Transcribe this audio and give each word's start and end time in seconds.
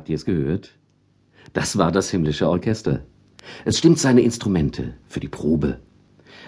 Habt 0.00 0.08
ihr 0.08 0.16
es 0.16 0.24
gehört? 0.24 0.70
Das 1.52 1.76
war 1.76 1.92
das 1.92 2.08
himmlische 2.08 2.48
Orchester. 2.48 3.04
Es 3.66 3.76
stimmt 3.76 3.98
seine 3.98 4.22
Instrumente 4.22 4.94
für 5.06 5.20
die 5.20 5.28
Probe. 5.28 5.78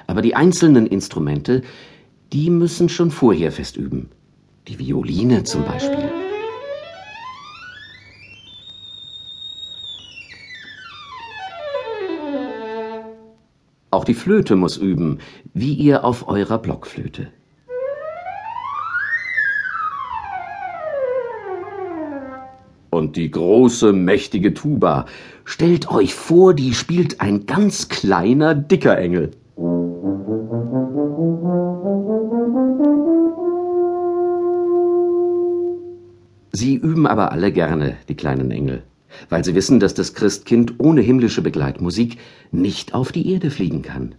Aber 0.06 0.22
die 0.22 0.34
einzelnen 0.34 0.86
Instrumente, 0.86 1.60
die 2.32 2.48
müssen 2.48 2.88
schon 2.88 3.10
vorher 3.10 3.52
fest 3.52 3.76
üben. 3.76 4.08
Die 4.68 4.78
Violine 4.78 5.44
zum 5.44 5.66
Beispiel. 5.66 6.10
Auch 13.90 14.06
die 14.06 14.14
Flöte 14.14 14.56
muss 14.56 14.78
üben, 14.78 15.18
wie 15.52 15.74
ihr 15.74 16.06
auf 16.06 16.26
eurer 16.26 16.56
Blockflöte. 16.56 17.30
Und 22.92 23.16
die 23.16 23.30
große, 23.30 23.94
mächtige 23.94 24.52
Tuba. 24.52 25.06
Stellt 25.46 25.90
euch 25.90 26.12
vor, 26.12 26.52
die 26.52 26.74
spielt 26.74 27.22
ein 27.22 27.46
ganz 27.46 27.88
kleiner, 27.88 28.54
dicker 28.54 28.98
Engel. 28.98 29.30
Sie 36.52 36.74
üben 36.74 37.06
aber 37.06 37.32
alle 37.32 37.50
gerne, 37.50 37.96
die 38.10 38.14
kleinen 38.14 38.50
Engel, 38.50 38.82
weil 39.30 39.42
sie 39.42 39.54
wissen, 39.54 39.80
dass 39.80 39.94
das 39.94 40.12
Christkind 40.12 40.74
ohne 40.76 41.00
himmlische 41.00 41.40
Begleitmusik 41.40 42.18
nicht 42.50 42.92
auf 42.92 43.10
die 43.10 43.32
Erde 43.32 43.50
fliegen 43.50 43.80
kann. 43.80 44.16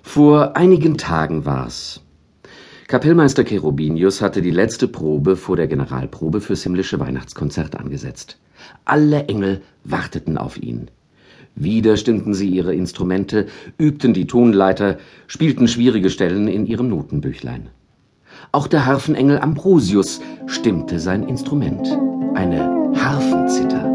Vor 0.00 0.56
einigen 0.56 0.96
Tagen 0.96 1.44
war's. 1.44 2.04
Kapellmeister 2.94 3.42
Cherubinius 3.42 4.22
hatte 4.22 4.40
die 4.40 4.52
letzte 4.52 4.86
Probe 4.86 5.34
vor 5.34 5.56
der 5.56 5.66
Generalprobe 5.66 6.40
fürs 6.40 6.62
himmlische 6.62 7.00
Weihnachtskonzert 7.00 7.74
angesetzt. 7.74 8.38
Alle 8.84 9.24
Engel 9.24 9.62
warteten 9.82 10.38
auf 10.38 10.56
ihn. 10.56 10.92
Wieder 11.56 11.96
stimmten 11.96 12.34
sie 12.34 12.48
ihre 12.48 12.72
Instrumente, 12.72 13.46
übten 13.78 14.14
die 14.14 14.28
Tonleiter, 14.28 14.98
spielten 15.26 15.66
schwierige 15.66 16.08
Stellen 16.08 16.46
in 16.46 16.66
ihrem 16.66 16.88
Notenbüchlein. 16.88 17.66
Auch 18.52 18.68
der 18.68 18.86
Harfenengel 18.86 19.40
Ambrosius 19.40 20.20
stimmte 20.46 21.00
sein 21.00 21.24
Instrument, 21.24 21.98
eine 22.34 22.92
Harfenzither. 22.94 23.90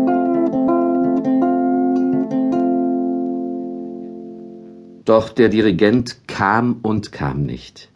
Doch 5.05 5.29
der 5.29 5.47
Dirigent 5.47 6.27
kam 6.27 6.79
und 6.81 7.13
kam 7.13 7.43
nicht. 7.43 7.89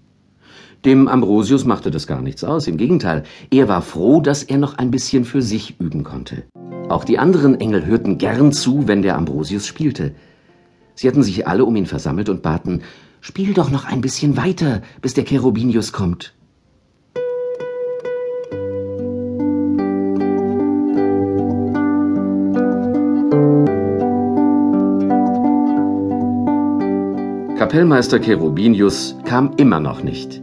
Dem 0.85 1.07
Ambrosius 1.07 1.63
machte 1.65 1.91
das 1.91 2.07
gar 2.07 2.21
nichts 2.21 2.43
aus, 2.43 2.67
im 2.67 2.77
Gegenteil, 2.77 3.23
er 3.49 3.67
war 3.69 3.81
froh, 3.81 4.19
dass 4.19 4.43
er 4.43 4.57
noch 4.57 4.77
ein 4.77 4.91
bisschen 4.91 5.23
für 5.23 5.41
sich 5.41 5.79
üben 5.79 6.03
konnte. 6.03 6.43
Auch 6.89 7.05
die 7.05 7.19
anderen 7.19 7.59
Engel 7.59 7.85
hörten 7.85 8.17
gern 8.17 8.51
zu, 8.51 8.87
wenn 8.87 9.01
der 9.01 9.15
Ambrosius 9.15 9.65
spielte. 9.65 10.13
Sie 10.95 11.07
hatten 11.07 11.23
sich 11.23 11.47
alle 11.47 11.63
um 11.65 11.75
ihn 11.75 11.85
versammelt 11.85 12.29
und 12.29 12.41
baten, 12.41 12.81
Spiel 13.25 13.53
doch 13.53 13.71
noch 13.71 13.85
ein 13.85 14.01
bisschen 14.01 14.35
weiter, 14.35 14.81
bis 15.01 15.13
der 15.13 15.23
Cherubinius 15.23 15.93
kommt. 15.93 16.33
Kapellmeister 27.57 28.19
Cherubinius 28.19 29.15
kam 29.23 29.53
immer 29.55 29.79
noch 29.79 30.03
nicht. 30.03 30.42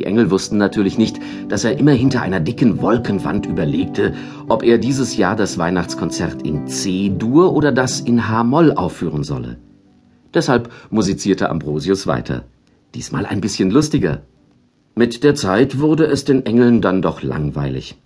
Die 0.00 0.06
Engel 0.06 0.30
wussten 0.30 0.56
natürlich 0.56 0.96
nicht, 0.96 1.20
dass 1.50 1.64
er 1.64 1.78
immer 1.78 1.92
hinter 1.92 2.22
einer 2.22 2.40
dicken 2.40 2.80
Wolkenwand 2.80 3.44
überlegte, 3.44 4.14
ob 4.48 4.62
er 4.62 4.78
dieses 4.78 5.18
Jahr 5.18 5.36
das 5.36 5.58
Weihnachtskonzert 5.58 6.40
in 6.40 6.66
C-Dur 6.68 7.52
oder 7.52 7.70
das 7.70 8.00
in 8.00 8.26
H-Moll 8.26 8.72
aufführen 8.72 9.24
solle. 9.24 9.58
Deshalb 10.32 10.72
musizierte 10.88 11.50
Ambrosius 11.50 12.06
weiter. 12.06 12.44
Diesmal 12.94 13.26
ein 13.26 13.42
bisschen 13.42 13.70
lustiger. 13.70 14.22
Mit 14.94 15.22
der 15.22 15.34
Zeit 15.34 15.80
wurde 15.80 16.06
es 16.06 16.24
den 16.24 16.46
Engeln 16.46 16.80
dann 16.80 17.02
doch 17.02 17.22
langweilig. 17.22 17.98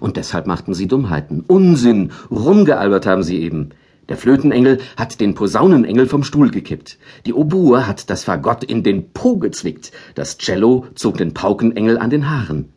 Und 0.00 0.16
deshalb 0.16 0.46
machten 0.46 0.72
sie 0.72 0.88
Dummheiten. 0.88 1.44
Unsinn. 1.46 2.12
Rumgealbert 2.30 3.04
haben 3.04 3.22
sie 3.22 3.42
eben. 3.42 3.72
Der 4.08 4.16
Flötenengel 4.16 4.78
hat 4.96 5.20
den 5.20 5.34
Posaunenengel 5.34 6.06
vom 6.06 6.24
Stuhl 6.24 6.50
gekippt. 6.50 6.98
Die 7.24 7.32
Oboe 7.32 7.86
hat 7.86 8.10
das 8.10 8.24
Fagott 8.24 8.64
in 8.64 8.82
den 8.82 9.12
Po 9.12 9.36
gezwickt. 9.36 9.92
Das 10.16 10.38
Cello 10.38 10.86
zog 10.94 11.18
den 11.18 11.34
Paukenengel 11.34 11.98
an 11.98 12.10
den 12.10 12.28
Haaren. 12.28 12.70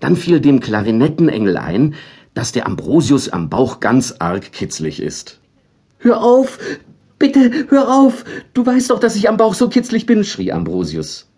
Dann 0.00 0.16
fiel 0.16 0.40
dem 0.40 0.58
Klarinettenengel 0.58 1.56
ein, 1.56 1.94
dass 2.34 2.50
der 2.50 2.66
Ambrosius 2.66 3.28
am 3.28 3.48
Bauch 3.48 3.78
ganz 3.78 4.16
arg 4.18 4.50
kitzlig 4.52 5.00
ist. 5.00 5.40
Hör 5.98 6.22
auf! 6.22 6.58
Bitte, 7.18 7.50
hör 7.68 7.88
auf! 7.88 8.24
Du 8.52 8.66
weißt 8.66 8.90
doch, 8.90 8.98
dass 8.98 9.16
ich 9.16 9.28
am 9.28 9.36
Bauch 9.36 9.54
so 9.54 9.68
kitzlig 9.68 10.06
bin, 10.06 10.24
schrie 10.24 10.52
Ambrosius. 10.52 11.30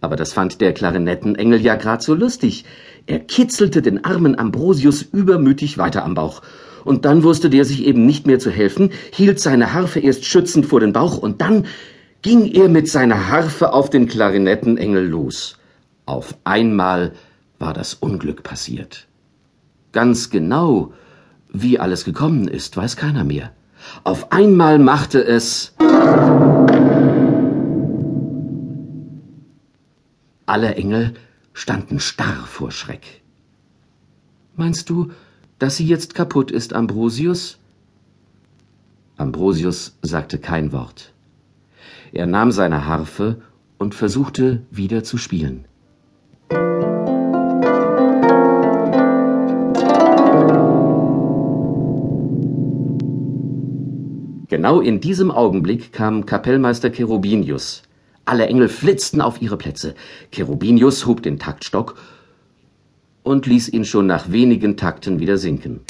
Aber 0.00 0.16
das 0.16 0.32
fand 0.32 0.62
der 0.62 0.72
Klarinettenengel 0.72 1.60
ja 1.60 1.76
grad 1.76 2.02
so 2.02 2.14
lustig. 2.14 2.64
Er 3.06 3.20
kitzelte 3.20 3.82
den 3.82 4.04
armen 4.04 4.38
Ambrosius 4.38 5.02
übermütig 5.02 5.76
weiter 5.76 6.02
am 6.02 6.14
Bauch 6.14 6.40
und 6.84 7.04
dann 7.04 7.22
wusste 7.22 7.50
der 7.50 7.64
sich 7.64 7.84
eben 7.84 8.06
nicht 8.06 8.26
mehr 8.26 8.38
zu 8.38 8.50
helfen, 8.50 8.90
hielt 9.12 9.40
seine 9.40 9.72
Harfe 9.72 10.00
erst 10.00 10.24
schützend 10.24 10.66
vor 10.66 10.80
den 10.80 10.92
Bauch, 10.92 11.18
und 11.18 11.40
dann 11.40 11.66
ging 12.22 12.46
er 12.46 12.68
mit 12.68 12.88
seiner 12.88 13.28
Harfe 13.28 13.72
auf 13.72 13.90
den 13.90 14.06
Klarinettenengel 14.06 15.06
los. 15.06 15.58
Auf 16.06 16.36
einmal 16.44 17.12
war 17.58 17.72
das 17.72 17.94
Unglück 17.94 18.42
passiert. 18.42 19.06
Ganz 19.92 20.30
genau, 20.30 20.92
wie 21.52 21.78
alles 21.78 22.04
gekommen 22.04 22.48
ist, 22.48 22.76
weiß 22.76 22.96
keiner 22.96 23.24
mehr. 23.24 23.52
Auf 24.04 24.30
einmal 24.32 24.78
machte 24.78 25.24
es 25.24 25.74
alle 30.46 30.74
Engel 30.74 31.14
standen 31.52 32.00
starr 32.00 32.44
vor 32.46 32.70
Schreck. 32.70 33.22
Meinst 34.56 34.90
du, 34.90 35.10
dass 35.60 35.76
sie 35.76 35.86
jetzt 35.86 36.14
kaputt 36.14 36.50
ist, 36.50 36.72
Ambrosius? 36.72 37.58
Ambrosius 39.18 39.98
sagte 40.00 40.38
kein 40.38 40.72
Wort. 40.72 41.12
Er 42.12 42.26
nahm 42.26 42.50
seine 42.50 42.86
Harfe 42.86 43.42
und 43.78 43.94
versuchte 43.94 44.62
wieder 44.70 45.04
zu 45.04 45.18
spielen. 45.18 45.66
Genau 54.48 54.80
in 54.80 55.00
diesem 55.00 55.30
Augenblick 55.30 55.92
kam 55.92 56.24
Kapellmeister 56.24 56.90
Cherubinius. 56.90 57.82
Alle 58.24 58.46
Engel 58.46 58.68
flitzten 58.68 59.20
auf 59.20 59.42
ihre 59.42 59.58
Plätze. 59.58 59.94
Cherubinius 60.32 61.04
hob 61.04 61.22
den 61.22 61.38
Taktstock 61.38 61.96
und 63.22 63.46
ließ 63.46 63.68
ihn 63.70 63.84
schon 63.84 64.06
nach 64.06 64.30
wenigen 64.30 64.76
Takten 64.76 65.20
wieder 65.20 65.36
sinken. 65.36 65.80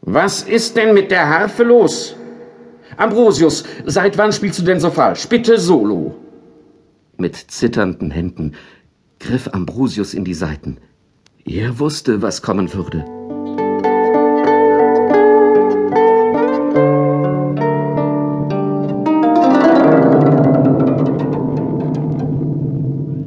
Was 0.00 0.42
ist 0.42 0.76
denn 0.76 0.94
mit 0.94 1.10
der 1.10 1.28
Harfe 1.28 1.62
los? 1.62 2.16
Ambrosius, 2.96 3.64
seit 3.86 4.18
wann 4.18 4.32
spielst 4.32 4.58
du 4.58 4.64
denn 4.64 4.80
so 4.80 4.90
falsch? 4.90 5.26
Bitte 5.28 5.58
solo. 5.58 6.14
Mit 7.16 7.36
zitternden 7.36 8.10
Händen 8.10 8.54
griff 9.18 9.48
Ambrosius 9.52 10.14
in 10.14 10.24
die 10.24 10.34
Saiten. 10.34 10.78
Er 11.44 11.78
wusste, 11.78 12.22
was 12.22 12.42
kommen 12.42 12.72
würde. 12.74 13.04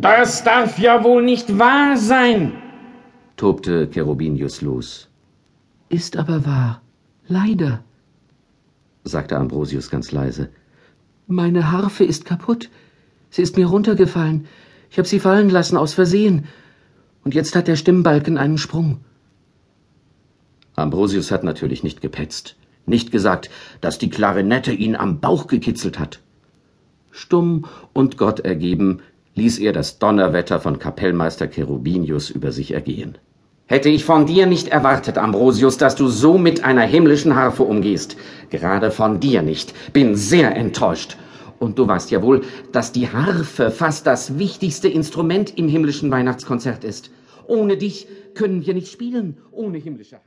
Das 0.01 0.43
darf 0.43 0.79
ja 0.79 1.03
wohl 1.03 1.23
nicht 1.23 1.57
wahr 1.57 1.97
sein, 1.97 2.53
tobte 3.35 3.87
Cherubinius 3.91 4.61
los. 4.61 5.07
Ist 5.89 6.17
aber 6.17 6.45
wahr, 6.45 6.81
leider, 7.27 7.83
sagte 9.05 9.37
Ambrosius 9.37 9.89
ganz 9.89 10.11
leise. 10.11 10.49
Meine 11.27 11.71
Harfe 11.71 12.03
ist 12.03 12.25
kaputt. 12.25 12.69
Sie 13.29 13.41
ist 13.41 13.57
mir 13.57 13.67
runtergefallen. 13.67 14.45
Ich 14.89 14.97
habe 14.97 15.07
sie 15.07 15.19
fallen 15.19 15.49
lassen 15.49 15.77
aus 15.77 15.93
Versehen. 15.93 16.45
Und 17.23 17.33
jetzt 17.33 17.55
hat 17.55 17.67
der 17.67 17.75
Stimmbalken 17.75 18.37
einen 18.37 18.57
Sprung. 18.57 18.99
Ambrosius 20.75 21.31
hat 21.31 21.43
natürlich 21.43 21.83
nicht 21.83 22.01
gepetzt, 22.01 22.57
nicht 22.85 23.11
gesagt, 23.11 23.49
dass 23.81 23.97
die 23.97 24.09
Klarinette 24.09 24.71
ihn 24.73 24.95
am 24.95 25.19
Bauch 25.19 25.47
gekitzelt 25.47 25.99
hat. 25.99 26.21
Stumm 27.11 27.65
und 27.93 28.17
Gott 28.17 28.41
ergeben 28.41 29.01
ließ 29.35 29.59
er 29.59 29.73
das 29.73 29.99
Donnerwetter 29.99 30.59
von 30.59 30.79
Kapellmeister 30.79 31.47
Cherubinius 31.47 32.29
über 32.29 32.51
sich 32.51 32.73
ergehen. 32.73 33.17
Hätte 33.67 33.89
ich 33.89 34.05
von 34.05 34.25
dir 34.25 34.45
nicht 34.45 34.67
erwartet, 34.67 35.17
Ambrosius, 35.17 35.77
dass 35.77 35.95
du 35.95 36.07
so 36.07 36.37
mit 36.37 36.63
einer 36.63 36.83
himmlischen 36.83 37.35
Harfe 37.35 37.63
umgehst. 37.63 38.15
Gerade 38.49 38.91
von 38.91 39.19
dir 39.19 39.41
nicht. 39.41 39.73
Bin 39.91 40.15
sehr 40.15 40.55
enttäuscht. 40.55 41.17
Und 41.57 41.79
du 41.79 41.87
weißt 41.87 42.11
ja 42.11 42.21
wohl, 42.21 42.41
dass 42.71 42.91
die 42.91 43.09
Harfe 43.09 43.71
fast 43.71 44.05
das 44.05 44.37
wichtigste 44.37 44.87
Instrument 44.87 45.57
im 45.57 45.67
himmlischen 45.67 46.11
Weihnachtskonzert 46.11 46.83
ist. 46.83 47.09
Ohne 47.47 47.77
dich 47.77 48.07
können 48.35 48.65
wir 48.65 48.73
nicht 48.73 48.91
spielen, 48.91 49.37
ohne 49.51 49.77
himmlische 49.77 50.17